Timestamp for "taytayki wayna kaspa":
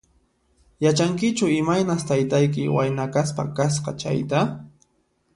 2.11-3.43